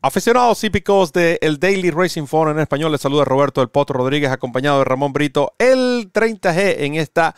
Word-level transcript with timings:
Aficionados 0.00 0.62
hípicos 0.62 1.12
de 1.12 1.40
el 1.42 1.58
Daily 1.58 1.90
Racing 1.90 2.26
Phone 2.26 2.52
en 2.52 2.60
español, 2.60 2.92
les 2.92 3.00
saluda 3.00 3.24
Roberto 3.24 3.62
El 3.62 3.68
Potro 3.68 3.98
Rodríguez, 3.98 4.30
acompañado 4.30 4.78
de 4.78 4.84
Ramón 4.84 5.12
Brito, 5.12 5.54
el 5.58 6.12
30G 6.12 6.84
en 6.84 6.94
esta 6.94 7.34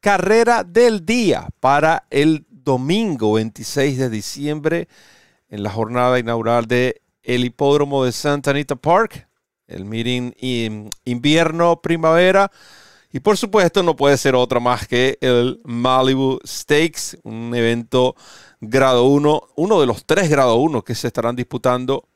carrera 0.00 0.64
del 0.64 1.04
día 1.04 1.50
para 1.60 2.06
el 2.08 2.46
domingo 2.48 3.34
26 3.34 3.98
de 3.98 4.08
diciembre, 4.08 4.88
en 5.50 5.62
la 5.62 5.68
jornada 5.68 6.18
inaugural 6.18 6.64
de 6.64 7.02
hipódromo 7.22 8.06
de 8.06 8.12
Santa 8.12 8.52
Anita 8.52 8.76
Park, 8.76 9.28
el 9.66 9.84
meeting 9.84 10.32
invierno-primavera. 11.04 12.50
Y 13.12 13.20
por 13.20 13.36
supuesto, 13.36 13.82
no 13.82 13.96
puede 13.96 14.16
ser 14.16 14.34
otra 14.34 14.60
más 14.60 14.88
que 14.88 15.18
el 15.20 15.60
Malibu 15.62 16.38
Stakes, 16.46 17.18
un 17.22 17.54
evento 17.54 18.16
grado 18.60 19.04
1, 19.04 19.42
uno 19.56 19.80
de 19.80 19.86
los 19.86 20.04
tres 20.04 20.28
grado 20.30 20.56
1 20.56 20.82
que 20.82 20.94
se 20.94 21.06
estarán 21.06 21.36
disputando 21.36 22.08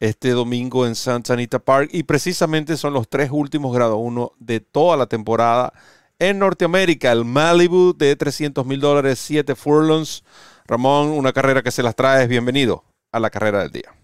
este 0.00 0.30
domingo 0.30 0.86
en 0.86 0.94
Santa 0.94 1.32
Anita 1.32 1.58
Park 1.58 1.90
y 1.92 2.04
precisamente 2.04 2.76
son 2.76 2.92
los 2.92 3.08
tres 3.08 3.30
últimos 3.32 3.74
grado 3.74 3.96
1 3.96 4.32
de 4.38 4.60
toda 4.60 4.96
la 4.96 5.06
temporada 5.06 5.72
en 6.18 6.38
Norteamérica. 6.38 7.10
El 7.12 7.24
Malibu 7.24 7.94
de 7.96 8.14
300 8.14 8.64
mil 8.64 8.80
dólares, 8.80 9.18
7 9.18 9.54
furlongs. 9.54 10.24
Ramón, 10.66 11.08
una 11.08 11.32
carrera 11.32 11.62
que 11.62 11.70
se 11.70 11.82
las 11.82 11.96
trae. 11.96 12.26
Bienvenido 12.26 12.84
a 13.10 13.18
la 13.18 13.30
carrera 13.30 13.60
del 13.60 13.72
día. 13.72 13.97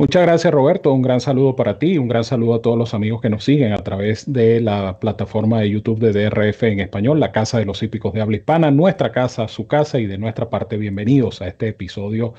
Muchas 0.00 0.22
gracias 0.22 0.50
Roberto, 0.50 0.94
un 0.94 1.02
gran 1.02 1.20
saludo 1.20 1.54
para 1.54 1.78
ti, 1.78 1.98
un 1.98 2.08
gran 2.08 2.24
saludo 2.24 2.54
a 2.54 2.62
todos 2.62 2.78
los 2.78 2.94
amigos 2.94 3.20
que 3.20 3.28
nos 3.28 3.44
siguen 3.44 3.74
a 3.74 3.84
través 3.84 4.32
de 4.32 4.58
la 4.58 4.98
plataforma 4.98 5.60
de 5.60 5.68
YouTube 5.68 6.00
de 6.00 6.14
DRF 6.14 6.62
en 6.62 6.80
español, 6.80 7.20
la 7.20 7.32
Casa 7.32 7.58
de 7.58 7.66
los 7.66 7.82
Hípicos 7.82 8.14
de 8.14 8.22
Habla 8.22 8.38
Hispana, 8.38 8.70
nuestra 8.70 9.12
casa, 9.12 9.46
su 9.46 9.66
casa 9.66 9.98
y 9.98 10.06
de 10.06 10.16
nuestra 10.16 10.48
parte 10.48 10.78
bienvenidos 10.78 11.42
a 11.42 11.48
este 11.48 11.68
episodio 11.68 12.32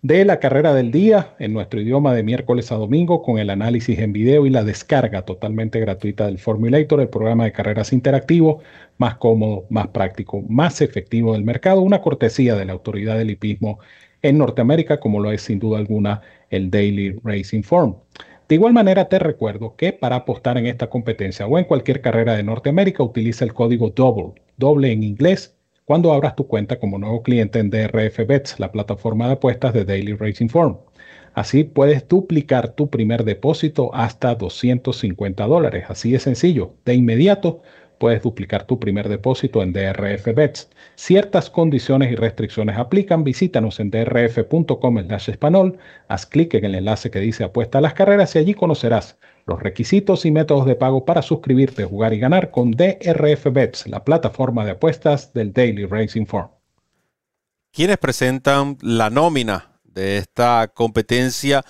de 0.00 0.24
la 0.24 0.38
carrera 0.38 0.72
del 0.74 0.92
día 0.92 1.34
en 1.40 1.54
nuestro 1.54 1.80
idioma 1.80 2.14
de 2.14 2.22
miércoles 2.22 2.70
a 2.70 2.76
domingo 2.76 3.20
con 3.20 3.40
el 3.40 3.50
análisis 3.50 3.98
en 3.98 4.12
video 4.12 4.46
y 4.46 4.50
la 4.50 4.62
descarga 4.62 5.22
totalmente 5.22 5.80
gratuita 5.80 6.26
del 6.26 6.38
Formulator, 6.38 7.00
el 7.00 7.08
programa 7.08 7.46
de 7.46 7.52
carreras 7.52 7.92
interactivo 7.92 8.60
más 8.96 9.16
cómodo, 9.16 9.64
más 9.70 9.88
práctico, 9.88 10.42
más 10.48 10.80
efectivo 10.82 11.32
del 11.32 11.42
mercado, 11.42 11.80
una 11.80 12.00
cortesía 12.00 12.54
de 12.54 12.64
la 12.64 12.74
autoridad 12.74 13.18
del 13.18 13.30
hipismo 13.30 13.80
en 14.22 14.38
Norteamérica, 14.38 15.00
como 15.00 15.20
lo 15.20 15.32
es 15.32 15.42
sin 15.42 15.58
duda 15.58 15.78
alguna 15.78 16.22
el 16.50 16.70
Daily 16.70 17.18
Racing 17.22 17.62
Form. 17.62 17.96
De 18.48 18.54
igual 18.54 18.72
manera, 18.72 19.08
te 19.08 19.18
recuerdo 19.18 19.76
que 19.76 19.92
para 19.92 20.16
apostar 20.16 20.56
en 20.56 20.66
esta 20.66 20.88
competencia 20.88 21.46
o 21.46 21.58
en 21.58 21.64
cualquier 21.64 22.00
carrera 22.00 22.34
de 22.34 22.42
Norteamérica, 22.42 23.02
utiliza 23.02 23.44
el 23.44 23.52
código 23.52 23.90
DOUBLE, 23.90 24.40
doble 24.56 24.90
en 24.90 25.02
inglés, 25.02 25.54
cuando 25.84 26.12
abras 26.12 26.36
tu 26.36 26.46
cuenta 26.46 26.78
como 26.78 26.98
nuevo 26.98 27.22
cliente 27.22 27.58
en 27.58 27.70
DRF 27.70 28.26
Bets, 28.26 28.58
la 28.58 28.72
plataforma 28.72 29.26
de 29.26 29.34
apuestas 29.34 29.72
de 29.74 29.84
Daily 29.84 30.14
Racing 30.14 30.48
Form. 30.48 30.78
Así 31.34 31.64
puedes 31.64 32.08
duplicar 32.08 32.74
tu 32.74 32.90
primer 32.90 33.24
depósito 33.24 33.94
hasta 33.94 34.34
250 34.34 35.46
dólares. 35.46 35.84
Así 35.88 36.10
de 36.10 36.18
sencillo. 36.18 36.74
De 36.84 36.94
inmediato 36.94 37.62
puedes 37.98 38.22
duplicar 38.22 38.64
tu 38.64 38.78
primer 38.78 39.08
depósito 39.08 39.62
en 39.62 39.72
DRF 39.72 40.34
Bets. 40.34 40.70
Ciertas 40.94 41.50
condiciones 41.50 42.10
y 42.12 42.16
restricciones 42.16 42.78
aplican. 42.78 43.24
Visítanos 43.24 43.80
en 43.80 43.90
drf.com 43.90 44.98
español, 44.98 45.78
haz 46.08 46.26
clic 46.26 46.54
en 46.54 46.64
el 46.64 46.74
enlace 46.74 47.10
que 47.10 47.20
dice 47.20 47.44
apuesta 47.44 47.78
a 47.78 47.80
las 47.80 47.94
carreras 47.94 48.34
y 48.34 48.38
allí 48.38 48.54
conocerás 48.54 49.18
los 49.46 49.62
requisitos 49.62 50.26
y 50.26 50.30
métodos 50.30 50.66
de 50.66 50.76
pago 50.76 51.04
para 51.04 51.22
suscribirte, 51.22 51.84
jugar 51.84 52.12
y 52.12 52.18
ganar 52.18 52.50
con 52.50 52.70
DRF 52.72 53.52
Bets, 53.52 53.86
la 53.88 54.04
plataforma 54.04 54.64
de 54.64 54.72
apuestas 54.72 55.32
del 55.32 55.52
Daily 55.52 55.86
Racing 55.86 56.26
Form. 56.26 56.50
¿Quiénes 57.72 57.96
presentan 57.96 58.76
la 58.82 59.10
nómina 59.10 59.80
de 59.84 60.18
esta 60.18 60.70
competencia? 60.72 61.64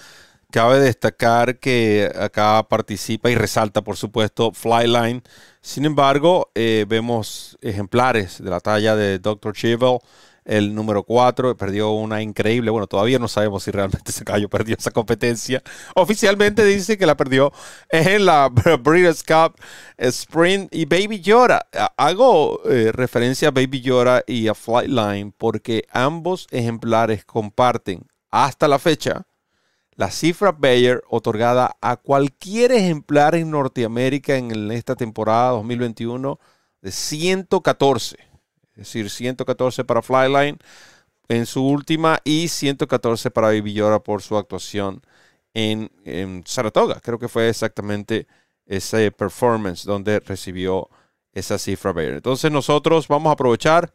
Cabe 0.50 0.80
destacar 0.80 1.58
que 1.58 2.10
acá 2.18 2.66
participa 2.70 3.30
y 3.30 3.34
resalta, 3.34 3.82
por 3.82 3.98
supuesto, 3.98 4.50
Flyline. 4.52 5.22
Sin 5.60 5.84
embargo, 5.84 6.50
eh, 6.54 6.86
vemos 6.88 7.58
ejemplares 7.60 8.42
de 8.42 8.48
la 8.48 8.60
talla 8.60 8.96
de 8.96 9.18
Dr. 9.18 9.52
Chivel, 9.52 9.98
el 10.46 10.74
número 10.74 11.02
4, 11.02 11.54
perdió 11.54 11.90
una 11.90 12.22
increíble, 12.22 12.70
bueno, 12.70 12.86
todavía 12.86 13.18
no 13.18 13.28
sabemos 13.28 13.64
si 13.64 13.70
realmente 13.72 14.10
ese 14.10 14.24
caballo 14.24 14.48
perdió 14.48 14.74
esa 14.78 14.90
competencia. 14.90 15.62
Oficialmente 15.94 16.64
dice 16.64 16.96
que 16.96 17.04
la 17.04 17.14
perdió 17.18 17.52
en 17.90 18.24
la 18.24 18.48
Breeders' 18.80 19.22
Cup 19.22 19.54
Sprint 19.98 20.74
y 20.74 20.86
Baby 20.86 21.20
Yoda. 21.20 21.68
Hago 21.98 22.62
eh, 22.64 22.90
referencia 22.92 23.48
a 23.48 23.50
Baby 23.50 23.82
Yoda 23.82 24.22
y 24.26 24.48
a 24.48 24.54
Flightline 24.54 25.32
porque 25.36 25.84
ambos 25.92 26.46
ejemplares 26.50 27.26
comparten 27.26 28.06
hasta 28.30 28.66
la 28.66 28.78
fecha 28.78 29.27
la 29.98 30.12
cifra 30.12 30.52
Bayer 30.52 31.02
otorgada 31.10 31.76
a 31.80 31.96
cualquier 31.96 32.70
ejemplar 32.70 33.34
en 33.34 33.50
Norteamérica 33.50 34.36
en 34.36 34.70
esta 34.70 34.94
temporada 34.94 35.50
2021 35.50 36.38
de 36.80 36.92
114. 36.92 38.16
Es 38.74 38.76
decir, 38.76 39.10
114 39.10 39.84
para 39.84 40.00
Flyline 40.00 40.56
en 41.26 41.46
su 41.46 41.66
última 41.66 42.20
y 42.22 42.46
114 42.46 43.32
para 43.32 43.48
Baby 43.48 43.80
por 44.04 44.22
su 44.22 44.36
actuación 44.36 45.02
en, 45.52 45.90
Saratoga. 46.46 47.00
Creo 47.00 47.18
que 47.18 47.26
fue 47.26 47.48
exactamente 47.48 48.28
ese 48.66 49.10
performance 49.10 49.82
donde 49.82 50.20
recibió 50.20 50.88
esa 51.32 51.58
cifra 51.58 51.92
Bayer. 51.92 52.14
Entonces 52.14 52.52
nosotros 52.52 53.08
vamos 53.08 53.30
a 53.30 53.32
aprovechar 53.32 53.92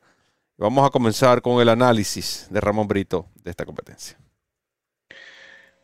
vamos 0.57 0.85
a 0.85 0.89
comenzar 0.89 1.41
con 1.41 1.61
el 1.61 1.69
análisis 1.69 2.47
de 2.49 2.59
Ramón 2.59 2.89
Brito 2.89 3.27
de 3.41 3.51
esta 3.51 3.65
competencia. 3.65 4.17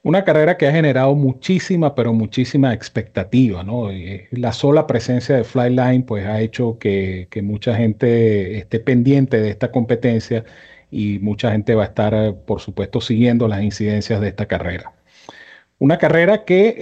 Una 0.02 0.24
carrera 0.24 0.56
que 0.58 0.66
ha 0.66 0.72
generado 0.72 1.14
muchísima, 1.14 1.94
pero 1.94 2.14
muchísima 2.14 2.74
expectativa, 2.74 3.64
¿no? 3.64 3.92
Eh, 3.92 4.30
la 4.32 4.54
sola 4.54 4.88
presencia 4.88 5.36
de 5.36 5.44
Flyline 5.44 6.04
pues 6.04 6.26
ha 6.26 6.40
hecho 6.40 6.78
que, 6.80 7.28
mucha 7.44 7.76
gente 7.76 8.58
esté 8.58 8.80
pendiente 8.80 9.42
de 9.42 9.50
esta 9.50 9.72
competencia 9.72 10.46
y 10.90 11.20
mucha 11.20 11.52
gente 11.52 11.76
va 11.76 11.84
a 11.84 11.88
estar, 11.88 12.14
eh, 12.14 12.34
por 12.34 12.62
supuesto, 12.62 13.02
siguiendo 13.02 13.48
las 13.50 13.62
incidencias 13.62 14.22
de 14.22 14.30
esta 14.30 14.46
carrera. 14.48 14.94
Una 15.80 15.98
carrera 15.98 16.46
que 16.46 16.76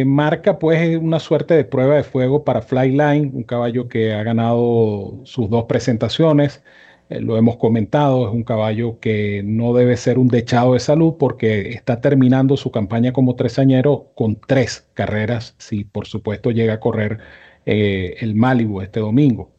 eh, 0.00 0.04
marca 0.06 0.58
pues 0.58 0.96
una 0.98 1.20
suerte 1.20 1.54
de 1.54 1.64
prueba 1.64 1.96
de 1.96 2.04
fuego 2.04 2.44
para 2.44 2.62
Flyline, 2.62 3.30
un 3.34 3.44
caballo 3.44 3.88
que 3.88 4.12
ha 4.12 4.22
ganado 4.22 5.20
sus 5.24 5.50
dos 5.50 5.64
presentaciones, 5.64 6.62
eh, 7.10 7.20
lo 7.20 7.36
hemos 7.36 7.56
comentado, 7.56 8.28
es 8.28 8.32
un 8.34 8.44
caballo 8.44 9.00
que 9.00 9.42
no 9.44 9.74
debe 9.74 9.96
ser 9.96 10.18
un 10.18 10.28
dechado 10.28 10.74
de 10.74 10.80
salud 10.80 11.16
porque 11.18 11.70
está 11.70 12.00
terminando 12.00 12.56
su 12.56 12.70
campaña 12.70 13.12
como 13.12 13.36
tresañero 13.36 14.12
con 14.14 14.36
tres 14.46 14.88
carreras, 14.94 15.54
si 15.58 15.84
por 15.84 16.06
supuesto 16.06 16.50
llega 16.52 16.74
a 16.74 16.80
correr 16.80 17.18
eh, 17.66 18.16
el 18.20 18.34
Malibu 18.36 18.80
este 18.82 19.00
domingo. 19.00 19.52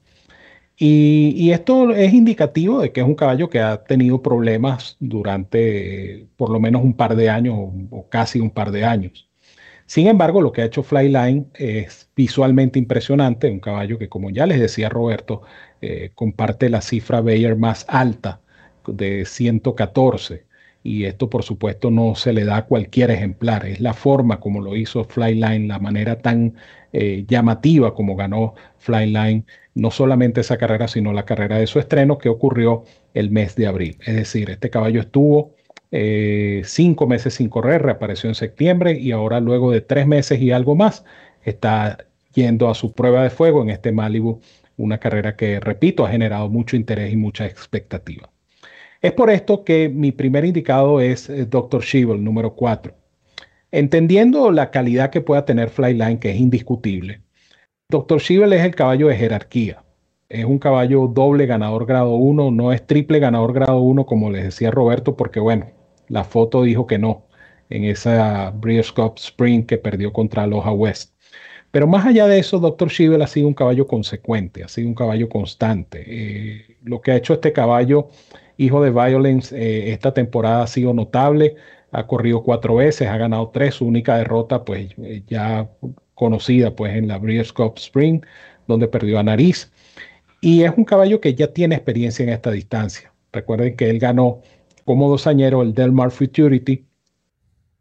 Y, 0.77 1.51
esto 1.51 1.91
es 1.91 2.13
indicativo 2.13 2.81
de 2.81 2.91
que 2.91 3.01
es 3.01 3.07
un 3.07 3.15
caballo 3.15 3.49
que 3.49 3.59
ha 3.59 3.83
tenido 3.83 4.21
problemas 4.23 4.97
durante 4.99 6.27
por 6.37 6.49
lo 6.49 6.59
menos 6.59 6.83
un 6.83 6.95
par 6.95 7.15
de 7.15 7.29
años 7.29 7.55
o 7.91 8.09
casi 8.09 8.39
un 8.39 8.49
par 8.49 8.71
de 8.71 8.85
años. 8.85 9.30
Sin 9.91 10.07
embargo, 10.07 10.41
lo 10.41 10.53
que 10.53 10.61
ha 10.61 10.65
hecho 10.65 10.83
Flyline 10.83 11.47
es 11.53 12.09
visualmente 12.15 12.79
impresionante, 12.79 13.51
un 13.51 13.59
caballo 13.59 13.97
que, 13.99 14.07
como 14.07 14.29
ya 14.29 14.45
les 14.45 14.57
decía 14.61 14.87
Roberto, 14.87 15.41
eh, 15.81 16.11
comparte 16.15 16.69
la 16.69 16.79
cifra 16.79 17.19
Bayer 17.19 17.57
más 17.57 17.83
alta 17.89 18.39
de 18.87 19.25
114. 19.25 20.45
Y 20.81 21.03
esto, 21.03 21.29
por 21.29 21.43
supuesto, 21.43 21.91
no 21.91 22.15
se 22.15 22.31
le 22.31 22.45
da 22.45 22.55
a 22.55 22.65
cualquier 22.67 23.11
ejemplar. 23.11 23.65
Es 23.65 23.81
la 23.81 23.93
forma 23.93 24.39
como 24.39 24.61
lo 24.61 24.77
hizo 24.77 25.03
Flyline, 25.03 25.67
la 25.67 25.79
manera 25.79 26.19
tan 26.19 26.55
eh, 26.93 27.25
llamativa 27.27 27.93
como 27.93 28.15
ganó 28.15 28.55
Flyline, 28.77 29.45
no 29.75 29.91
solamente 29.91 30.39
esa 30.39 30.57
carrera, 30.57 30.87
sino 30.87 31.11
la 31.11 31.25
carrera 31.25 31.57
de 31.57 31.67
su 31.67 31.79
estreno 31.79 32.17
que 32.17 32.29
ocurrió 32.29 32.85
el 33.13 33.29
mes 33.29 33.55
de 33.57 33.67
abril. 33.67 33.97
Es 34.05 34.15
decir, 34.15 34.51
este 34.51 34.69
caballo 34.69 35.01
estuvo 35.01 35.53
eh, 35.91 36.61
cinco 36.65 37.05
meses 37.05 37.33
sin 37.35 37.49
correr, 37.49 37.81
reapareció 37.81 38.29
en 38.29 38.35
septiembre 38.35 38.97
y 38.97 39.11
ahora 39.11 39.39
luego 39.41 39.71
de 39.71 39.81
tres 39.81 40.07
meses 40.07 40.41
y 40.41 40.51
algo 40.51 40.75
más 40.75 41.03
está 41.43 41.97
yendo 42.33 42.69
a 42.69 42.75
su 42.75 42.93
prueba 42.93 43.23
de 43.23 43.29
fuego 43.29 43.61
en 43.61 43.69
este 43.69 43.91
Malibu, 43.91 44.39
una 44.77 44.99
carrera 44.99 45.35
que, 45.35 45.59
repito, 45.59 46.05
ha 46.05 46.09
generado 46.09 46.49
mucho 46.49 46.75
interés 46.75 47.11
y 47.11 47.17
mucha 47.17 47.45
expectativa. 47.45 48.29
Es 49.01 49.11
por 49.13 49.29
esto 49.29 49.63
que 49.63 49.89
mi 49.89 50.11
primer 50.11 50.45
indicado 50.45 51.01
es 51.01 51.29
eh, 51.29 51.45
Dr. 51.45 51.81
Shivel, 51.83 52.23
número 52.23 52.53
4. 52.55 52.93
Entendiendo 53.71 54.51
la 54.51 54.71
calidad 54.71 55.09
que 55.09 55.21
pueda 55.21 55.45
tener 55.45 55.69
Flyline, 55.69 56.19
que 56.19 56.31
es 56.31 56.37
indiscutible, 56.37 57.21
Dr. 57.89 58.19
Shivel 58.21 58.53
es 58.53 58.63
el 58.63 58.75
caballo 58.75 59.07
de 59.07 59.17
jerarquía. 59.17 59.83
Es 60.29 60.45
un 60.45 60.59
caballo 60.59 61.07
doble 61.07 61.45
ganador 61.45 61.85
grado 61.85 62.15
1, 62.15 62.51
no 62.51 62.71
es 62.71 62.85
triple 62.87 63.19
ganador 63.19 63.53
grado 63.53 63.79
1 63.79 64.05
como 64.05 64.29
les 64.31 64.45
decía 64.45 64.71
Roberto, 64.71 65.17
porque 65.17 65.41
bueno, 65.41 65.67
la 66.11 66.23
foto 66.23 66.63
dijo 66.63 66.85
que 66.85 66.97
no 66.97 67.25
en 67.69 67.85
esa 67.85 68.51
Breeders' 68.51 68.91
Cup 68.91 69.13
Spring 69.17 69.65
que 69.65 69.77
perdió 69.77 70.13
contra 70.13 70.43
Aloha 70.43 70.73
West. 70.73 71.13
Pero 71.71 71.87
más 71.87 72.05
allá 72.05 72.27
de 72.27 72.37
eso, 72.37 72.59
Dr. 72.59 72.89
Schivel 72.89 73.21
ha 73.21 73.27
sido 73.27 73.47
un 73.47 73.53
caballo 73.53 73.87
consecuente, 73.87 74.63
ha 74.63 74.67
sido 74.67 74.89
un 74.89 74.93
caballo 74.93 75.29
constante. 75.29 76.03
Eh, 76.05 76.77
lo 76.83 77.01
que 77.01 77.11
ha 77.11 77.15
hecho 77.15 77.33
este 77.33 77.53
caballo, 77.53 78.09
hijo 78.57 78.83
de 78.83 78.91
Violence, 78.91 79.55
eh, 79.55 79.93
esta 79.93 80.13
temporada 80.13 80.63
ha 80.63 80.67
sido 80.67 80.93
notable. 80.93 81.55
ha 81.93 82.07
corrido 82.07 82.43
cuatro 82.43 82.75
veces, 82.75 83.07
ha 83.09 83.17
ganado 83.17 83.49
tres, 83.49 83.75
su 83.75 83.85
única 83.85 84.17
derrota 84.17 84.63
pues 84.63 84.93
eh, 85.03 85.23
ya 85.27 85.69
conocida 86.13 86.73
pues 86.75 86.95
en 86.95 87.07
la 87.07 87.17
Breeders' 87.19 87.53
Cup 87.53 87.73
Spring, 87.77 88.21
donde 88.67 88.87
perdió 88.87 89.19
a 89.19 89.23
Nariz. 89.23 89.71
Y 90.41 90.63
es 90.63 90.71
un 90.75 90.85
caballo 90.85 91.21
que 91.21 91.35
ya 91.35 91.47
tiene 91.53 91.75
experiencia 91.75 92.23
en 92.23 92.29
esta 92.29 92.51
distancia. 92.51 93.13
Recuerden 93.31 93.75
que 93.75 93.89
él 93.89 93.99
ganó 93.99 94.41
como 94.85 95.09
dosañero 95.09 95.61
el 95.61 95.73
Delmar 95.73 96.11
Futurity 96.11 96.85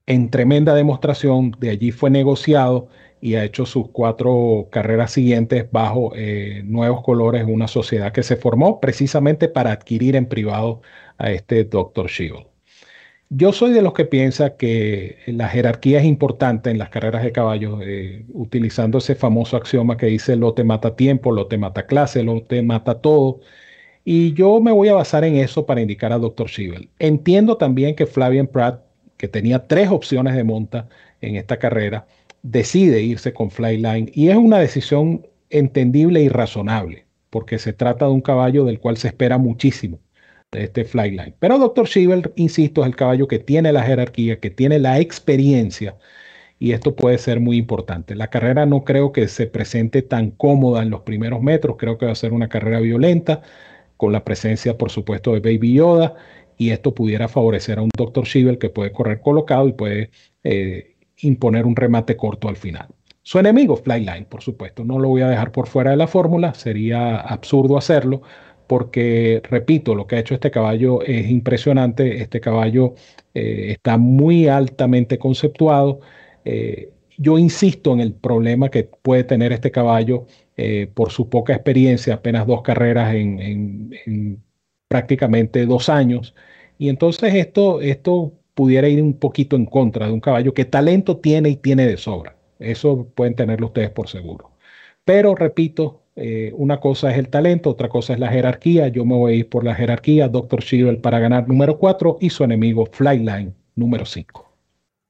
en 0.07 0.31
tremenda 0.31 0.75
demostración, 0.75 1.53
de 1.61 1.71
allí 1.71 1.93
fue 1.93 2.11
negociado 2.11 2.89
y 3.21 3.35
ha 3.35 3.45
hecho 3.45 3.67
sus 3.67 3.89
cuatro 3.91 4.69
carreras 4.71 5.13
siguientes 5.13 5.71
bajo 5.71 6.13
eh, 6.17 6.63
nuevos 6.65 7.03
colores, 7.03 7.45
una 7.47 7.69
sociedad 7.69 8.13
que 8.13 8.23
se 8.23 8.37
formó 8.37 8.81
precisamente 8.81 9.49
para 9.49 9.73
adquirir 9.73 10.17
en 10.17 10.27
privado 10.27 10.81
a 11.19 11.31
este 11.31 11.65
Dr. 11.65 12.09
Shield. 12.09 12.47
Yo 13.29 13.53
soy 13.53 13.73
de 13.73 13.83
los 13.83 13.93
que 13.93 14.05
piensa 14.07 14.57
que 14.57 15.19
la 15.27 15.49
jerarquía 15.49 16.01
es 16.01 16.05
importante 16.05 16.71
en 16.71 16.79
las 16.79 16.89
carreras 16.89 17.23
de 17.23 17.31
caballos, 17.31 17.81
eh, 17.85 18.25
utilizando 18.33 18.99
ese 18.99 19.15
famoso 19.15 19.57
axioma 19.57 19.97
que 19.97 20.07
dice 20.07 20.35
lo 20.35 20.53
te 20.55 20.65
mata 20.65 20.97
tiempo, 20.97 21.31
lo 21.31 21.47
te 21.47 21.57
mata 21.57 21.87
clase, 21.87 22.25
lo 22.25 22.43
te 22.43 22.63
mata 22.63 23.01
todo. 23.01 23.41
Y 24.05 24.33
yo 24.35 24.61
me 24.61 24.73
voy 24.73 24.89
a 24.89 24.95
basar 24.95 25.25
en 25.25 25.37
eso 25.37 25.67
para 25.67 25.81
indicar 25.81 26.13
a 26.13 26.19
Dr. 26.19 26.49
Schiebel. 26.49 26.89
Entiendo 26.99 27.57
también 27.57 27.95
que 27.95 28.07
Flavian 28.07 28.47
Pratt, 28.47 28.83
que 29.17 29.29
tenía 29.29 29.67
tres 29.67 29.91
opciones 29.91 30.35
de 30.35 30.45
monta 30.45 30.89
en 31.21 31.37
esta 31.37 31.59
carrera, 31.59 32.07
decide 32.43 33.03
irse 33.03 33.33
con 33.35 33.51
Flyline 33.51 34.11
y 34.15 34.29
es 34.29 34.37
una 34.37 34.59
decisión 34.59 35.27
entendible 35.51 36.23
y 36.23 36.29
razonable, 36.29 37.07
porque 37.29 37.59
se 37.59 37.73
trata 37.73 38.07
de 38.07 38.13
un 38.13 38.23
caballo 38.23 38.65
del 38.65 38.81
cual 38.81 38.97
se 38.97 39.09
espera 39.09 39.37
muchísimo 39.39 39.99
de 40.51 40.65
este 40.65 40.85
Flyline. 40.85 41.35
Pero 41.39 41.59
Dr. 41.59 41.87
Schiebel, 41.87 42.33
insisto, 42.37 42.81
es 42.83 42.89
el 42.89 42.97
caballo 42.97 43.29
que 43.29 43.39
tiene 43.39 43.73
la 43.73 43.83
jerarquía, 43.83 44.41
que 44.41 44.51
tiene 44.51 44.79
la 44.79 44.99
experiencia 44.99 45.97
y 46.61 46.73
esto 46.73 46.95
puede 46.95 47.19
ser 47.19 47.41
muy 47.41 47.57
importante. 47.57 48.15
La 48.15 48.29
carrera 48.29 48.67
no 48.67 48.85
creo 48.85 49.13
que 49.13 49.29
se 49.29 49.47
presente 49.47 50.03
tan 50.03 50.31
cómoda 50.31 50.83
en 50.83 50.91
los 50.91 51.01
primeros 51.03 51.43
metros, 51.43 51.77
creo 51.79 51.99
que 51.99 52.07
va 52.07 52.13
a 52.13 52.15
ser 52.15 52.33
una 52.33 52.49
carrera 52.49 52.81
violenta, 52.81 53.43
con 54.01 54.13
la 54.13 54.25
presencia, 54.25 54.79
por 54.79 54.91
supuesto, 54.91 55.35
de 55.35 55.41
Baby 55.41 55.75
Yoda, 55.75 56.15
y 56.57 56.71
esto 56.71 56.95
pudiera 56.95 57.29
favorecer 57.29 57.79
a 57.79 57.83
un 57.83 57.91
Dr. 57.95 58.25
Schiebel 58.25 58.57
que 58.57 58.71
puede 58.71 58.93
correr 58.93 59.21
colocado 59.21 59.69
y 59.69 59.75
puede 59.75 60.11
eh, 60.43 60.97
imponer 61.19 61.67
un 61.67 61.77
remate 61.77 62.17
corto 62.17 62.49
al 62.49 62.57
final. 62.57 62.89
Su 63.21 63.39
enemigo, 63.39 63.77
Flyline, 63.77 64.25
por 64.25 64.41
supuesto, 64.41 64.87
no 64.87 64.99
lo 64.99 65.11
voy 65.11 65.21
a 65.21 65.29
dejar 65.29 65.53
por 65.53 65.67
fuera 65.67 65.91
de 65.91 65.99
la 65.99 66.07
fórmula, 66.07 66.55
sería 66.55 67.21
absurdo 67.21 67.77
hacerlo, 67.77 68.23
porque, 68.67 69.43
repito, 69.45 69.95
lo 69.95 70.07
que 70.07 70.17
ha 70.17 70.21
hecho 70.21 70.33
este 70.33 70.51
caballo 70.51 71.03
es 71.03 71.29
impresionante, 71.29 72.23
este 72.23 72.41
caballo 72.41 72.95
eh, 73.35 73.73
está 73.73 73.99
muy 73.99 74.49
altamente 74.49 75.19
conceptuado. 75.19 76.01
Eh, 76.47 76.89
yo 77.19 77.37
insisto 77.37 77.93
en 77.93 78.01
el 78.01 78.15
problema 78.15 78.71
que 78.71 78.85
puede 78.85 79.25
tener 79.25 79.53
este 79.53 79.71
caballo 79.71 80.25
eh, 80.63 80.87
por 80.93 81.11
su 81.11 81.31
poca 81.31 81.55
experiencia, 81.55 82.13
apenas 82.15 82.47
dos 82.47 82.61
carreras 82.61 83.15
en, 83.15 84.43
prácticamente 84.89 85.65
dos 85.65 85.89
años. 85.89 86.35
Y 86.79 86.91
entonces 86.91 87.35
esto, 87.35 87.81
esto 87.81 88.35
pudiera 88.55 88.87
ir 88.87 89.03
un 89.03 89.15
poquito 89.15 89.57
en 89.57 89.65
contra 89.65 90.07
de 90.07 90.13
un 90.13 90.21
caballo 90.21 90.53
que 90.53 90.67
talento 90.67 91.17
tiene 91.17 91.49
y 91.49 91.57
tiene 91.57 91.87
de 91.87 91.97
sobra. 91.97 92.37
Eso 92.59 93.07
pueden 93.15 93.35
tenerlo 93.35 93.69
ustedes 93.69 93.91
por 93.91 94.09
seguro. 94.09 94.51
Pero 95.05 95.35
repito, 95.35 96.03
eh, 96.15 96.53
una 96.55 96.79
cosa 96.79 97.11
es 97.11 97.17
el 97.17 97.29
talento, 97.31 97.71
otra 97.71 97.89
cosa 97.89 98.13
es 98.13 98.19
la 98.21 98.29
jerarquía. 98.29 98.89
Yo 98.89 99.07
me 99.07 99.17
voy 99.17 99.33
a 99.33 99.37
ir 99.37 99.49
por 99.49 99.65
la 99.65 99.75
jerarquía. 99.75 100.29
Dr. 100.29 100.61
Shirel 100.61 100.99
para 100.99 101.21
ganar 101.21 101.49
número 101.49 101.79
4 101.79 102.19
y 102.21 102.29
su 102.29 102.45
enemigo 102.45 102.87
Flyline 102.93 103.55
número 103.77 104.05
5. 104.05 104.47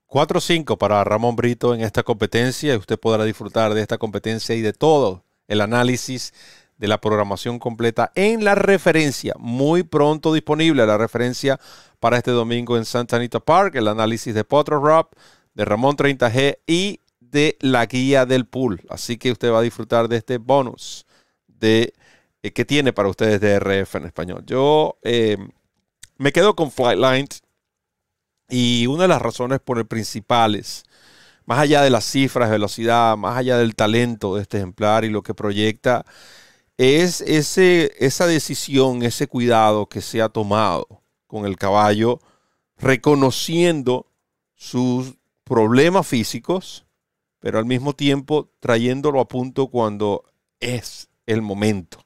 4-5 0.07 0.79
para 0.79 1.03
Ramón 1.03 1.35
Brito 1.35 1.75
en 1.75 1.81
esta 1.81 2.05
competencia 2.05 2.77
usted 2.77 2.99
podrá 3.01 3.25
disfrutar 3.25 3.75
de 3.75 3.81
esta 3.81 3.99
competencia 3.99 4.55
y 4.55 4.61
de 4.61 4.73
todo 4.73 5.25
el 5.51 5.61
análisis 5.61 6.33
de 6.79 6.89
la 6.89 7.01
programación 7.01 7.59
completa 7.59 8.11
en 8.15 8.43
la 8.43 8.55
referencia, 8.55 9.35
muy 9.39 9.83
pronto 9.83 10.33
disponible 10.33 10.87
la 10.87 10.97
referencia 10.97 11.61
para 11.99 12.17
este 12.17 12.31
domingo 12.31 12.79
en 12.79 12.87
Santa 12.87 13.17
Anita 13.17 13.41
Park, 13.41 13.75
el 13.75 13.89
análisis 13.89 14.33
de 14.35 14.45
Potro 14.45 14.81
Rob, 14.81 15.09
de 15.53 15.65
Ramón 15.67 15.97
30G 15.97 16.59
y 16.67 17.01
de 17.19 17.59
la 17.61 17.85
guía 17.85 18.25
del 18.25 18.47
pool. 18.47 18.81
Así 18.89 19.19
que 19.19 19.33
usted 19.33 19.53
va 19.53 19.59
a 19.59 19.63
disfrutar 19.63 20.09
de 20.09 20.17
este 20.17 20.39
bonus 20.39 21.05
de, 21.47 21.93
eh, 22.43 22.53
que 22.53 22.65
tiene 22.65 22.93
para 22.93 23.09
ustedes 23.09 23.41
de 23.41 23.59
RF 23.59 23.97
en 23.97 24.07
español. 24.07 24.45
Yo 24.47 24.99
eh, 25.03 25.37
me 26.17 26.33
quedo 26.33 26.55
con 26.55 26.71
Flightlines 26.71 27.43
y 28.49 28.87
una 28.87 29.03
de 29.03 29.09
las 29.09 29.21
razones 29.21 29.61
por 29.61 29.79
el 29.79 29.87
principales 29.87 30.85
más 31.51 31.59
allá 31.59 31.83
de 31.83 31.91
las 31.91 32.05
cifras, 32.05 32.49
velocidad, 32.49 33.17
más 33.17 33.37
allá 33.37 33.59
del 33.59 33.75
talento 33.75 34.37
de 34.37 34.43
este 34.43 34.59
ejemplar 34.59 35.05
y 35.05 35.09
lo 35.09 35.25
que 35.25 35.35
proyecta, 35.35 36.07
es 36.77 37.23
ese, 37.23 37.91
esa 37.99 38.29
decisión, 38.29 39.03
ese 39.03 39.27
cuidado 39.27 39.89
que 39.89 40.01
se 40.01 40.23
ha 40.23 40.29
tomado 40.29 40.87
con 41.27 41.47
el 41.47 41.57
caballo, 41.57 42.21
reconociendo 42.77 44.07
sus 44.55 45.17
problemas 45.43 46.07
físicos, 46.07 46.87
pero 47.41 47.59
al 47.59 47.65
mismo 47.65 47.95
tiempo 47.95 48.53
trayéndolo 48.61 49.19
a 49.19 49.27
punto 49.27 49.67
cuando 49.67 50.23
es 50.61 51.09
el 51.27 51.43
momento. 51.43 51.99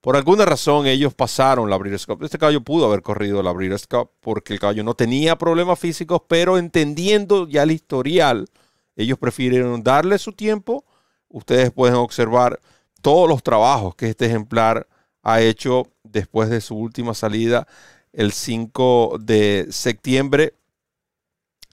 Por 0.00 0.16
alguna 0.16 0.44
razón 0.44 0.86
ellos 0.86 1.12
pasaron 1.14 1.68
la 1.68 1.76
Breeders' 1.76 2.06
Cup. 2.06 2.22
Este 2.22 2.38
caballo 2.38 2.62
pudo 2.62 2.86
haber 2.86 3.02
corrido 3.02 3.42
la 3.42 3.52
Breeders' 3.52 3.86
Cup 3.86 4.10
porque 4.20 4.52
el 4.52 4.60
caballo 4.60 4.84
no 4.84 4.94
tenía 4.94 5.36
problemas 5.36 5.78
físicos, 5.78 6.22
pero 6.28 6.56
entendiendo 6.56 7.48
ya 7.48 7.64
el 7.64 7.72
historial, 7.72 8.48
ellos 8.94 9.18
prefirieron 9.18 9.82
darle 9.82 10.18
su 10.18 10.32
tiempo. 10.32 10.84
Ustedes 11.28 11.72
pueden 11.72 11.96
observar 11.96 12.60
todos 13.02 13.28
los 13.28 13.42
trabajos 13.42 13.96
que 13.96 14.08
este 14.08 14.26
ejemplar 14.26 14.88
ha 15.22 15.40
hecho 15.40 15.88
después 16.04 16.48
de 16.48 16.60
su 16.60 16.76
última 16.76 17.14
salida 17.14 17.66
el 18.12 18.32
5 18.32 19.18
de 19.20 19.66
septiembre. 19.70 20.54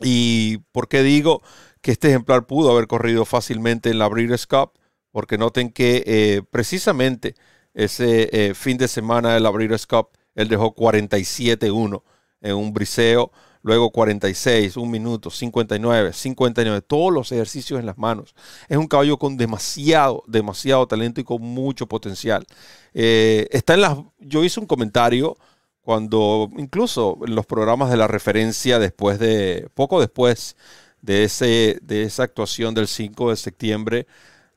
¿Y 0.01 0.57
por 0.71 0.87
qué 0.87 1.03
digo 1.03 1.41
que 1.81 1.91
este 1.91 2.09
ejemplar 2.09 2.47
pudo 2.47 2.71
haber 2.71 2.87
corrido 2.87 3.23
fácilmente 3.23 3.91
en 3.91 3.99
la 3.99 4.07
Breeders' 4.07 4.47
Cup? 4.47 4.71
Porque 5.11 5.37
noten 5.37 5.71
que 5.71 6.03
eh, 6.05 6.41
precisamente 6.49 7.35
ese 7.75 8.29
eh, 8.31 8.53
fin 8.55 8.77
de 8.77 8.87
semana 8.87 9.33
del 9.33 9.43
Breeders' 9.51 9.85
Cup, 9.85 10.09
él 10.33 10.47
dejó 10.47 10.73
47-1 10.73 12.01
en 12.41 12.55
un 12.55 12.73
briseo, 12.73 13.31
luego 13.61 13.91
46, 13.91 14.77
un 14.77 14.91
minuto, 14.91 15.29
59, 15.29 16.13
59, 16.13 16.81
todos 16.81 17.13
los 17.13 17.31
ejercicios 17.31 17.79
en 17.79 17.85
las 17.85 17.97
manos. 17.97 18.33
Es 18.69 18.77
un 18.77 18.87
caballo 18.87 19.17
con 19.17 19.37
demasiado, 19.37 20.23
demasiado 20.27 20.87
talento 20.87 21.19
y 21.19 21.23
con 21.23 21.41
mucho 21.41 21.87
potencial. 21.87 22.45
Eh, 22.93 23.47
está 23.51 23.73
en 23.73 23.81
las, 23.81 23.97
yo 24.19 24.43
hice 24.43 24.59
un 24.59 24.67
comentario 24.67 25.37
cuando, 25.81 26.49
incluso 26.57 27.19
en 27.27 27.35
los 27.35 27.45
programas 27.45 27.89
de 27.89 27.97
la 27.97 28.07
referencia, 28.07 28.79
después 28.79 29.19
de, 29.19 29.67
poco 29.73 29.99
después 29.99 30.55
de, 31.01 31.25
ese, 31.25 31.79
de 31.81 32.03
esa 32.03 32.23
actuación 32.23 32.73
del 32.73 32.87
5 32.87 33.31
de 33.31 33.35
septiembre, 33.35 34.07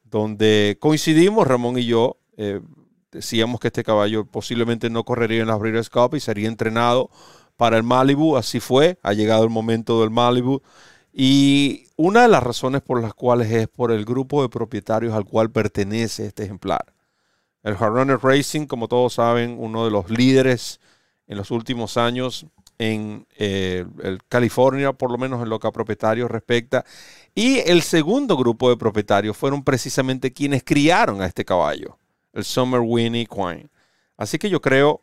donde 0.05 0.77
coincidimos 0.81 1.47
Ramón 1.47 1.79
y 1.79 1.85
yo, 1.87 2.17
eh, 2.37 2.61
decíamos 3.19 3.59
que 3.59 3.67
este 3.67 3.83
caballo 3.83 4.25
posiblemente 4.25 4.91
no 4.91 5.03
correría 5.03 5.41
en 5.41 5.49
la 5.49 5.57
Breeders' 5.57 5.91
Cup 5.91 6.15
y 6.15 6.21
sería 6.21 6.47
entrenado 6.47 7.11
para 7.57 7.77
el 7.77 7.83
Malibu. 7.83 8.37
Así 8.37 8.61
fue, 8.61 8.97
ha 9.03 9.13
llegado 9.13 9.43
el 9.43 9.51
momento 9.51 10.01
del 10.01 10.11
Malibu. 10.11 10.63
Y 11.13 11.89
una 11.97 12.23
de 12.23 12.29
las 12.29 12.45
razones 12.45 12.81
por 12.81 13.03
las 13.03 13.15
cuales 13.15 13.51
es 13.51 13.67
por 13.67 13.91
el 13.91 14.05
grupo 14.05 14.41
de 14.41 14.49
propietarios 14.49 15.15
al 15.15 15.25
cual 15.25 15.51
pertenece 15.51 16.27
este 16.27 16.45
ejemplar. 16.45 16.95
El 17.65 17.75
Hard 17.75 18.23
Racing, 18.23 18.67
como 18.67 18.87
todos 18.87 19.15
saben, 19.15 19.57
uno 19.59 19.85
de 19.85 19.91
los 19.91 20.11
líderes 20.11 20.81
en 21.27 21.37
los 21.37 21.51
últimos 21.51 21.97
años 21.97 22.47
en 22.79 23.27
eh, 23.37 23.85
California, 24.29 24.93
por 24.93 25.11
lo 25.11 25.19
menos 25.19 25.43
en 25.43 25.49
lo 25.49 25.59
que 25.59 25.67
a 25.67 25.73
propietarios 25.73 26.31
respecta. 26.31 26.85
Y 27.35 27.59
el 27.59 27.83
segundo 27.83 28.37
grupo 28.37 28.71
de 28.71 28.77
propietarios 28.77 29.37
fueron 29.37 29.65
precisamente 29.65 30.33
quienes 30.33 30.63
criaron 30.63 31.21
a 31.21 31.27
este 31.27 31.45
caballo 31.45 31.99
el 32.33 32.45
Summer 32.45 32.81
Winnie 32.81 33.27
Quine. 33.27 33.69
Así 34.17 34.39
que 34.39 34.51
yo 34.51 34.61
creo 34.61 35.03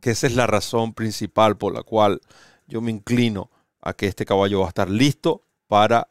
que 0.00 0.10
esa 0.10 0.26
es 0.26 0.34
la 0.34 0.46
razón 0.46 0.94
principal 0.94 1.56
por 1.56 1.74
la 1.74 1.82
cual 1.82 2.20
yo 2.66 2.80
me 2.80 2.90
inclino 2.90 3.50
a 3.80 3.92
que 3.92 4.06
este 4.06 4.24
caballo 4.24 4.60
va 4.60 4.66
a 4.66 4.68
estar 4.68 4.88
listo 4.88 5.42
para, 5.66 6.08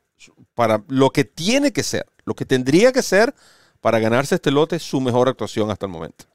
para 0.53 0.83
lo 0.87 1.11
que 1.11 1.23
tiene 1.23 1.71
que 1.71 1.83
ser, 1.83 2.05
lo 2.25 2.35
que 2.35 2.45
tendría 2.45 2.91
que 2.91 3.01
ser 3.01 3.33
para 3.81 3.99
ganarse 3.99 4.35
este 4.35 4.51
lote, 4.51 4.79
su 4.79 4.99
mejor 5.01 5.29
actuación 5.29 5.69
hasta 5.71 5.85
el 5.85 5.91
momento. 5.91 6.25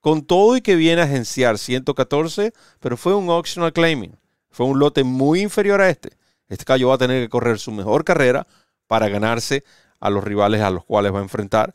Con 0.00 0.22
todo 0.22 0.56
y 0.56 0.60
que 0.60 0.76
viene 0.76 1.02
a 1.02 1.04
agenciar 1.04 1.58
114, 1.58 2.52
pero 2.80 2.96
fue 2.96 3.14
un 3.14 3.28
optional 3.30 3.72
claiming. 3.72 4.16
Fue 4.50 4.66
un 4.66 4.78
lote 4.78 5.04
muy 5.04 5.40
inferior 5.40 5.80
a 5.80 5.90
este. 5.90 6.10
Este 6.48 6.64
caballo 6.64 6.88
va 6.88 6.94
a 6.94 6.98
tener 6.98 7.22
que 7.22 7.28
correr 7.28 7.58
su 7.58 7.72
mejor 7.72 8.04
carrera 8.04 8.46
para 8.86 9.08
ganarse 9.08 9.64
a 10.00 10.10
los 10.10 10.24
rivales 10.24 10.62
a 10.62 10.70
los 10.70 10.84
cuales 10.84 11.12
va 11.12 11.18
a 11.18 11.22
enfrentar. 11.22 11.74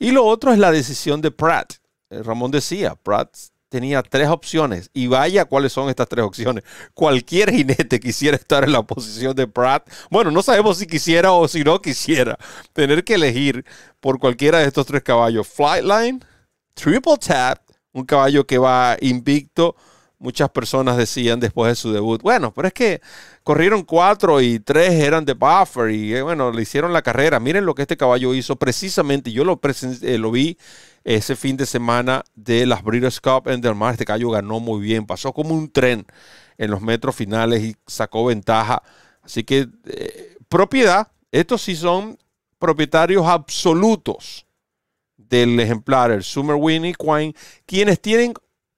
Y 0.00 0.10
lo 0.12 0.24
otro 0.24 0.52
es 0.52 0.58
la 0.58 0.72
decisión 0.72 1.20
de 1.20 1.30
Pratt. 1.30 1.74
Eh, 2.08 2.22
Ramón 2.22 2.50
decía, 2.50 2.96
Pratt 2.96 3.36
tenía 3.68 4.02
tres 4.02 4.28
opciones. 4.28 4.90
Y 4.94 5.06
vaya 5.06 5.44
cuáles 5.44 5.74
son 5.74 5.90
estas 5.90 6.08
tres 6.08 6.24
opciones. 6.24 6.64
Cualquier 6.94 7.52
jinete 7.52 8.00
quisiera 8.00 8.36
estar 8.36 8.64
en 8.64 8.72
la 8.72 8.82
posición 8.82 9.36
de 9.36 9.46
Pratt. 9.46 9.88
Bueno, 10.10 10.30
no 10.30 10.42
sabemos 10.42 10.78
si 10.78 10.86
quisiera 10.86 11.32
o 11.32 11.46
si 11.46 11.62
no 11.62 11.80
quisiera 11.82 12.38
tener 12.72 13.04
que 13.04 13.14
elegir 13.14 13.64
por 14.00 14.18
cualquiera 14.18 14.58
de 14.58 14.66
estos 14.66 14.86
tres 14.86 15.02
caballos. 15.02 15.46
Flightline, 15.46 16.24
Triple 16.72 17.18
Tap, 17.18 17.60
un 17.92 18.06
caballo 18.06 18.46
que 18.46 18.56
va 18.56 18.96
invicto. 19.02 19.76
Muchas 20.22 20.50
personas 20.50 20.98
decían 20.98 21.40
después 21.40 21.70
de 21.70 21.74
su 21.74 21.92
debut, 21.92 22.20
bueno, 22.20 22.52
pero 22.52 22.68
es 22.68 22.74
que 22.74 23.00
corrieron 23.42 23.84
cuatro 23.84 24.42
y 24.42 24.60
tres 24.60 24.92
eran 24.92 25.24
de 25.24 25.32
buffer 25.32 25.90
y 25.90 26.14
eh, 26.14 26.20
bueno, 26.20 26.52
le 26.52 26.60
hicieron 26.60 26.92
la 26.92 27.00
carrera. 27.00 27.40
Miren 27.40 27.64
lo 27.64 27.74
que 27.74 27.82
este 27.82 27.96
caballo 27.96 28.34
hizo 28.34 28.56
precisamente. 28.56 29.32
Yo 29.32 29.44
lo, 29.44 29.58
eh, 30.02 30.18
lo 30.18 30.30
vi 30.30 30.58
ese 31.04 31.36
fin 31.36 31.56
de 31.56 31.64
semana 31.64 32.22
de 32.34 32.66
las 32.66 32.84
Breeders' 32.84 33.18
Cup 33.18 33.48
en 33.48 33.62
Del 33.62 33.74
Mar. 33.74 33.92
Este 33.92 34.04
caballo 34.04 34.28
ganó 34.28 34.60
muy 34.60 34.82
bien, 34.82 35.06
pasó 35.06 35.32
como 35.32 35.54
un 35.54 35.70
tren 35.72 36.06
en 36.58 36.70
los 36.70 36.82
metros 36.82 37.16
finales 37.16 37.62
y 37.62 37.74
sacó 37.86 38.26
ventaja. 38.26 38.82
Así 39.22 39.42
que 39.42 39.68
eh, 39.86 40.36
propiedad, 40.50 41.08
estos 41.32 41.62
sí 41.62 41.74
son 41.74 42.18
propietarios 42.58 43.26
absolutos 43.26 44.46
del 45.16 45.58
ejemplar, 45.60 46.10
el 46.10 46.22
Summer 46.22 46.56
Winnie 46.56 46.94
Quine, 46.94 47.34
quienes 47.64 48.02
tienen 48.02 48.34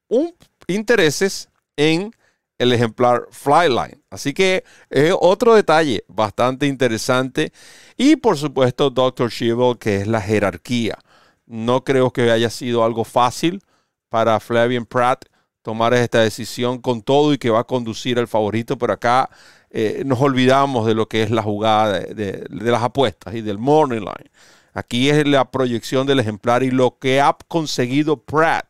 un 0.06 0.32
intereses 0.74 1.48
en 1.76 2.12
el 2.58 2.72
ejemplar 2.72 3.26
Flyline. 3.30 4.02
Así 4.10 4.32
que 4.32 4.64
es 4.88 5.14
otro 5.18 5.54
detalle 5.54 6.04
bastante 6.08 6.66
interesante. 6.66 7.52
Y 7.96 8.16
por 8.16 8.36
supuesto, 8.36 8.90
Dr. 8.90 9.30
Shivel, 9.30 9.78
que 9.78 9.96
es 9.96 10.06
la 10.06 10.20
jerarquía. 10.20 10.98
No 11.46 11.82
creo 11.84 12.12
que 12.12 12.30
haya 12.30 12.50
sido 12.50 12.84
algo 12.84 13.04
fácil 13.04 13.62
para 14.08 14.38
Flavian 14.40 14.86
Pratt 14.86 15.24
tomar 15.62 15.94
esta 15.94 16.20
decisión 16.20 16.80
con 16.80 17.02
todo 17.02 17.32
y 17.32 17.38
que 17.38 17.50
va 17.50 17.60
a 17.60 17.64
conducir 17.64 18.18
al 18.18 18.28
favorito, 18.28 18.76
pero 18.76 18.92
acá 18.92 19.30
eh, 19.70 20.02
nos 20.04 20.20
olvidamos 20.20 20.86
de 20.86 20.94
lo 20.94 21.08
que 21.08 21.22
es 21.22 21.30
la 21.30 21.42
jugada 21.42 22.00
de, 22.00 22.44
de, 22.48 22.70
las 22.70 22.82
apuestas 22.82 23.34
y 23.34 23.40
del 23.40 23.58
morning 23.58 24.00
line. 24.00 24.30
Aquí 24.74 25.08
es 25.08 25.26
la 25.26 25.50
proyección 25.50 26.06
del 26.06 26.20
ejemplar 26.20 26.62
y 26.62 26.70
lo 26.70 26.98
que 26.98 27.20
ha 27.20 27.36
conseguido 27.48 28.18
Pratt 28.18 28.66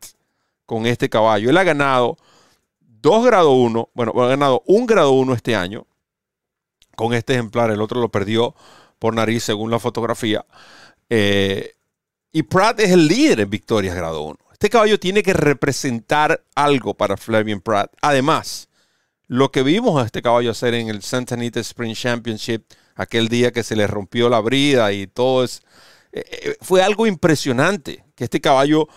con 0.72 0.86
este 0.86 1.10
caballo. 1.10 1.50
Él 1.50 1.58
ha 1.58 1.64
ganado 1.64 2.16
dos 2.80 3.26
grado 3.26 3.50
1, 3.50 3.90
bueno, 3.92 4.14
ha 4.22 4.28
ganado 4.28 4.62
un 4.64 4.86
grado 4.86 5.10
1 5.10 5.34
este 5.34 5.54
año 5.54 5.86
con 6.96 7.12
este 7.12 7.34
ejemplar. 7.34 7.70
El 7.70 7.82
otro 7.82 8.00
lo 8.00 8.08
perdió 8.08 8.54
por 8.98 9.14
nariz 9.14 9.44
según 9.44 9.70
la 9.70 9.78
fotografía. 9.78 10.46
Eh, 11.10 11.74
y 12.32 12.44
Pratt 12.44 12.80
es 12.80 12.90
el 12.90 13.06
líder 13.06 13.40
en 13.40 13.50
victorias 13.50 13.94
grado 13.94 14.22
1. 14.22 14.38
Este 14.50 14.70
caballo 14.70 14.98
tiene 14.98 15.22
que 15.22 15.34
representar 15.34 16.42
algo 16.54 16.94
para 16.94 17.18
Flavian 17.18 17.60
Pratt. 17.60 17.92
Además, 18.00 18.70
lo 19.26 19.52
que 19.52 19.62
vimos 19.62 20.00
a 20.00 20.06
este 20.06 20.22
caballo 20.22 20.52
hacer 20.52 20.72
en 20.72 20.88
el 20.88 21.02
Santa 21.02 21.34
Anita 21.34 21.60
Spring 21.60 21.94
Championship, 21.94 22.64
aquel 22.94 23.28
día 23.28 23.52
que 23.52 23.62
se 23.62 23.76
le 23.76 23.86
rompió 23.86 24.30
la 24.30 24.40
brida 24.40 24.90
y 24.92 25.06
todo 25.06 25.44
es, 25.44 25.60
eh, 26.12 26.24
eh, 26.30 26.56
fue 26.62 26.82
algo 26.82 27.06
impresionante. 27.06 28.06
Que 28.14 28.24
este 28.24 28.40
caballo 28.40 28.88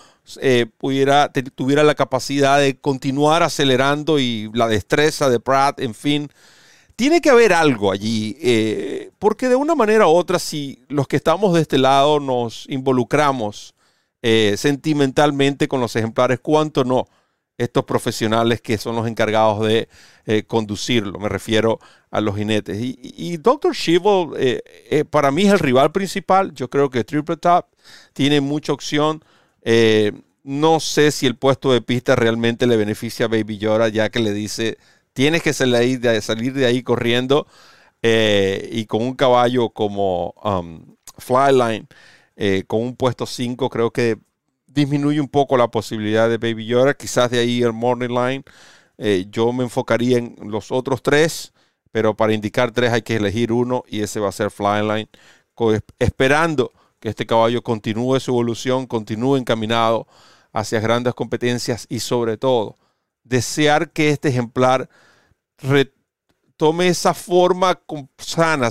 eh, 0.41 0.65
pudiera, 0.77 1.31
tuviera 1.53 1.83
la 1.83 1.93
capacidad 1.93 2.59
de 2.59 2.77
continuar 2.79 3.43
acelerando 3.43 4.17
y 4.19 4.49
la 4.53 4.67
destreza 4.67 5.29
de 5.29 5.39
Pratt, 5.39 5.79
en 5.79 5.93
fin. 5.93 6.29
Tiene 6.95 7.21
que 7.21 7.29
haber 7.29 7.53
algo 7.53 7.91
allí, 7.91 8.37
eh, 8.41 9.11
porque 9.19 9.49
de 9.49 9.55
una 9.55 9.75
manera 9.75 10.07
u 10.07 10.11
otra, 10.11 10.39
si 10.39 10.79
los 10.87 11.07
que 11.07 11.17
estamos 11.17 11.53
de 11.53 11.61
este 11.61 11.77
lado 11.77 12.19
nos 12.19 12.65
involucramos 12.69 13.75
eh, 14.21 14.55
sentimentalmente 14.57 15.67
con 15.67 15.81
los 15.81 15.95
ejemplares, 15.95 16.39
cuánto 16.39 16.83
no 16.83 17.07
estos 17.57 17.85
profesionales 17.85 18.61
que 18.61 18.77
son 18.77 18.95
los 18.95 19.07
encargados 19.07 19.65
de 19.65 19.87
conducirlo, 20.47 21.19
me 21.19 21.29
refiero 21.29 21.79
a 22.11 22.19
los 22.19 22.35
jinetes. 22.35 22.77
Y, 22.81 23.37
Dr. 23.37 23.73
Shivel 23.73 24.61
para 25.09 25.31
mí 25.31 25.43
es 25.43 25.53
el 25.53 25.59
rival 25.59 25.93
principal, 25.93 26.53
yo 26.53 26.69
creo 26.69 26.89
que 26.89 27.05
Triple 27.05 27.37
Top 27.37 27.67
tiene 28.11 28.41
mucha 28.41 28.73
opción 28.73 29.23
eh, 29.65 30.13
no 30.43 30.79
sé 30.79 31.11
si 31.11 31.25
el 31.25 31.35
puesto 31.35 31.73
de 31.73 31.81
pista 31.81 32.15
realmente 32.15 32.67
le 32.67 32.77
beneficia 32.77 33.25
a 33.25 33.29
Baby 33.29 33.57
Yoda, 33.57 33.89
ya 33.89 34.09
que 34.09 34.19
le 34.19 34.31
dice, 34.31 34.77
tienes 35.13 35.41
que 35.41 35.53
salir 35.53 35.99
de, 35.99 36.65
ahí 36.65 36.83
corriendo. 36.83 37.47
Eh, 38.03 38.69
y 38.71 38.85
con 38.85 39.01
un 39.01 39.15
caballo 39.15 39.69
como 39.71 40.35
um, 40.43 40.95
Flyline, 41.17 41.87
eh, 42.35 42.63
con 42.67 42.81
un 42.81 42.95
puesto 42.95 43.25
5, 43.25 43.69
creo 43.69 43.91
que 43.91 44.17
disminuye 44.67 45.19
un 45.19 45.29
poco 45.29 45.57
la 45.57 45.69
posibilidad 45.69 46.29
de 46.29 46.37
Baby 46.37 46.67
Yoda. 46.67 46.93
Quizás 46.93 47.31
de 47.31 47.39
ahí 47.39 47.63
el 47.63 47.73
Morning 47.73 48.09
Line. 48.09 48.43
yo 49.31 49.51
me 49.53 49.63
enfocaría 49.63 50.19
en 50.19 50.35
los 50.41 50.71
otros 50.71 51.01
tres, 51.01 51.53
pero 51.91 52.15
para 52.15 52.33
indicar 52.33 52.71
tres 52.71 52.93
hay 52.93 53.01
que 53.01 53.15
elegir 53.15 53.51
uno 53.51 53.83
y 53.87 54.01
ese 54.01 54.19
va 54.19 54.29
a 54.29 54.31
ser 54.31 54.51
Flyline, 54.51 55.09
esperando 55.99 56.71
que 56.99 57.09
este 57.09 57.25
caballo 57.25 57.61
continúe 57.61 58.19
su 58.19 58.31
evolución, 58.31 58.87
continúe 58.87 59.37
encaminado 59.37 60.07
hacia 60.53 60.79
grandes 60.79 61.13
competencias 61.13 61.85
y 61.89 61.99
sobre 61.99 62.37
todo 62.37 62.77
desear 63.23 63.91
que 63.91 64.09
este 64.09 64.29
ejemplar 64.29 64.89
tome 66.57 66.87
esa 66.87 67.13
forma 67.13 67.81
sana, 68.17 68.69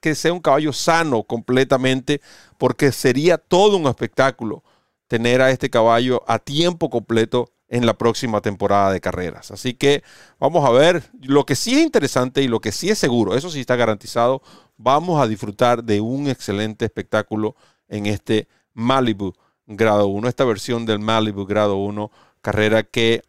que 0.00 0.14
sea 0.14 0.32
un 0.32 0.40
caballo 0.40 0.72
sano 0.72 1.22
completamente, 1.22 2.20
porque 2.58 2.92
sería 2.92 3.38
todo 3.38 3.76
un 3.76 3.86
espectáculo 3.86 4.64
tener 5.06 5.40
a 5.42 5.50
este 5.50 5.70
caballo 5.70 6.22
a 6.26 6.38
tiempo 6.38 6.90
completo 6.90 7.52
en 7.68 7.86
la 7.86 7.94
próxima 7.94 8.40
temporada 8.40 8.92
de 8.92 9.00
carreras. 9.00 9.50
Así 9.52 9.74
que 9.74 10.02
vamos 10.38 10.68
a 10.68 10.72
ver, 10.72 11.04
lo 11.20 11.46
que 11.46 11.54
sí 11.54 11.74
es 11.74 11.82
interesante 11.82 12.42
y 12.42 12.48
lo 12.48 12.60
que 12.60 12.72
sí 12.72 12.90
es 12.90 12.98
seguro, 12.98 13.36
eso 13.36 13.48
sí 13.48 13.60
está 13.60 13.76
garantizado, 13.76 14.42
vamos 14.82 15.20
a 15.20 15.28
disfrutar 15.28 15.84
de 15.84 16.00
un 16.00 16.26
excelente 16.26 16.86
espectáculo 16.86 17.54
en 17.88 18.06
este 18.06 18.48
Malibu 18.72 19.34
grado 19.66 20.06
1, 20.08 20.28
esta 20.28 20.44
versión 20.44 20.86
del 20.86 20.98
Malibu 20.98 21.44
grado 21.44 21.76
1, 21.76 22.10
carrera 22.40 22.82
que 22.82 23.22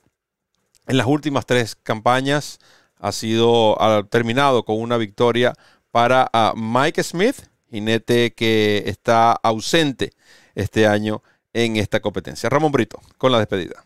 en 0.87 0.97
las 0.97 1.07
últimas 1.07 1.45
tres 1.45 1.75
campañas 1.75 2.59
ha 2.97 3.11
sido 3.11 3.81
ha 3.81 4.03
terminado 4.03 4.63
con 4.63 4.79
una 4.79 4.97
victoria 4.97 5.53
para 5.91 6.29
ah, 6.31 6.53
Mike 6.55 7.03
Smith, 7.03 7.35
jinete 7.69 8.33
que 8.33 8.83
está 8.85 9.33
ausente 9.33 10.11
este 10.55 10.87
año 10.87 11.21
en 11.53 11.75
esta 11.75 11.99
competencia. 11.99 12.49
Ramón 12.49 12.71
Brito, 12.71 12.99
con 13.17 13.31
la 13.31 13.39
despedida. 13.39 13.83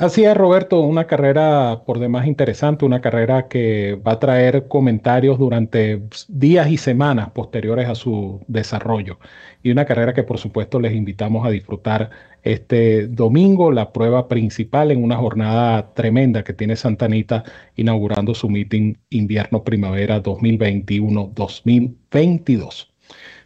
Así 0.00 0.24
es, 0.24 0.34
Roberto, 0.34 0.80
una 0.80 1.06
carrera 1.06 1.82
por 1.84 1.98
demás 1.98 2.26
interesante, 2.26 2.86
una 2.86 3.02
carrera 3.02 3.48
que 3.48 3.96
va 3.96 4.12
a 4.12 4.18
traer 4.18 4.66
comentarios 4.66 5.38
durante 5.38 6.02
días 6.28 6.70
y 6.70 6.78
semanas 6.78 7.30
posteriores 7.32 7.86
a 7.86 7.94
su 7.94 8.42
desarrollo. 8.48 9.18
Y 9.62 9.70
una 9.70 9.84
carrera 9.84 10.14
que 10.14 10.22
por 10.22 10.38
supuesto 10.38 10.80
les 10.80 10.94
invitamos 10.94 11.46
a 11.46 11.50
disfrutar 11.50 12.08
este 12.42 13.08
domingo, 13.08 13.72
la 13.72 13.92
prueba 13.92 14.26
principal 14.26 14.90
en 14.90 15.04
una 15.04 15.16
jornada 15.16 15.92
tremenda 15.92 16.44
que 16.44 16.54
tiene 16.54 16.76
Santa 16.76 17.04
Anita 17.04 17.44
inaugurando 17.76 18.34
su 18.34 18.48
meeting 18.48 18.94
invierno-primavera 19.10 20.22
2021-2022. 20.22 22.89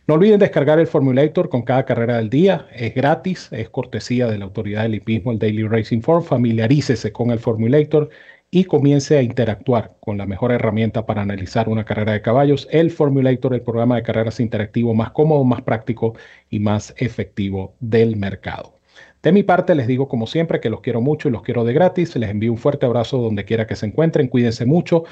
No 0.06 0.14
olviden 0.16 0.38
descargar 0.38 0.78
el 0.78 0.86
Formulator 0.86 1.48
con 1.48 1.62
cada 1.62 1.86
carrera 1.86 2.18
del 2.18 2.28
día. 2.28 2.66
Es 2.74 2.94
gratis, 2.94 3.48
es 3.52 3.70
cortesía 3.70 4.26
de 4.26 4.36
la 4.36 4.44
autoridad 4.44 4.82
del 4.82 4.96
hipismo, 4.96 5.32
el 5.32 5.38
Daily 5.38 5.66
Racing 5.66 6.02
Form. 6.02 6.22
Familiarícese 6.22 7.10
con 7.10 7.30
el 7.30 7.38
Formulator 7.38 8.10
y 8.50 8.64
comience 8.64 9.16
a 9.16 9.22
interactuar 9.22 9.96
con 10.00 10.18
la 10.18 10.26
mejor 10.26 10.52
herramienta 10.52 11.06
para 11.06 11.22
analizar 11.22 11.70
una 11.70 11.86
carrera 11.86 12.12
de 12.12 12.20
caballos, 12.20 12.68
el 12.70 12.90
Formulator, 12.90 13.54
el 13.54 13.62
programa 13.62 13.96
de 13.96 14.02
carreras 14.02 14.40
interactivo 14.40 14.92
más 14.92 15.10
cómodo, 15.12 15.42
más 15.42 15.62
práctico 15.62 16.14
y 16.50 16.58
más 16.58 16.92
efectivo 16.98 17.74
del 17.80 18.16
mercado. 18.16 18.78
De 19.22 19.32
mi 19.32 19.42
parte, 19.42 19.74
les 19.74 19.86
digo 19.86 20.06
como 20.06 20.26
siempre 20.26 20.60
que 20.60 20.68
los 20.68 20.82
quiero 20.82 21.00
mucho 21.00 21.28
y 21.28 21.32
los 21.32 21.40
quiero 21.40 21.64
de 21.64 21.72
gratis. 21.72 22.14
Les 22.16 22.28
envío 22.28 22.52
un 22.52 22.58
fuerte 22.58 22.84
abrazo 22.84 23.16
donde 23.22 23.46
quiera 23.46 23.66
que 23.66 23.74
se 23.74 23.86
encuentren. 23.86 24.28
Cuídense 24.28 24.66
mucho. 24.66 25.04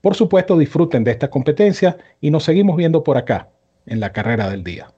Por 0.00 0.16
supuesto, 0.16 0.58
disfruten 0.58 1.04
de 1.04 1.12
esta 1.12 1.30
competencia 1.30 1.96
y 2.20 2.32
nos 2.32 2.42
seguimos 2.42 2.76
viendo 2.76 3.04
por 3.04 3.16
acá 3.16 3.48
en 3.86 4.00
la 4.00 4.12
carrera 4.12 4.48
del 4.50 4.64
día. 4.64 4.92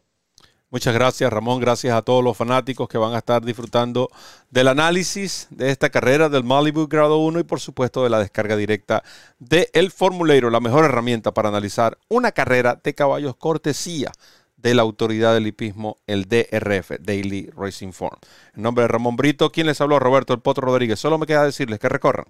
Muchas 0.71 0.95
gracias 0.95 1.31
Ramón, 1.31 1.61
gracias 1.61 1.95
a 1.95 2.01
todos 2.01 2.25
los 2.25 2.35
fanáticos 2.35 2.89
que 2.89 2.97
van 2.97 3.13
a 3.13 3.19
estar 3.19 3.45
disfrutando 3.45 4.09
del 4.49 4.69
análisis 4.69 5.47
de 5.51 5.71
esta 5.71 5.91
carrera 5.91 6.31
del 6.31 6.45
Malibu 6.45 6.89
Grado 6.89 7.19
1 7.19 7.41
y 7.41 7.45
por 7.45 7.61
supuesto 7.61 8.03
de 8.03 8.09
la 8.09 8.19
descarga 8.19 8.57
directa 8.57 9.03
de 9.39 9.69
El 9.75 9.91
Formulator, 9.91 10.51
la 10.51 10.61
mejor 10.61 10.87
herramienta 10.87 11.35
para 11.35 11.51
analizar 11.51 11.99
una 12.09 12.33
carrera 12.33 12.81
de 12.83 12.95
caballos 12.95 13.37
cortesía 13.37 14.13
de 14.57 14.75
la 14.75 14.81
autoridad 14.81 15.35
del 15.35 15.47
hipismo, 15.47 15.99
el 16.07 16.27
DRF, 16.27 16.93
Daily 17.01 17.51
Racing 17.55 17.93
Form. 17.93 18.17
En 18.55 18.63
nombre 18.63 18.83
de 18.83 18.89
Ramón 18.89 19.17
Brito, 19.17 19.51
quien 19.51 19.67
les 19.67 19.81
habló, 19.81 19.99
Roberto 19.99 20.33
El 20.33 20.41
Potro 20.41 20.67
Rodríguez. 20.67 21.01
Solo 21.01 21.19
me 21.19 21.27
queda 21.27 21.45
decirles 21.45 21.81
que 21.81 21.89
recorran 21.89 22.27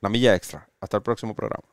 la 0.00 0.08
milla 0.08 0.34
extra. 0.34 0.68
Hasta 0.80 0.96
el 0.96 1.02
próximo 1.02 1.34
programa. 1.34 1.71